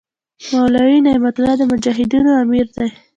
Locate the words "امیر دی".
2.43-2.87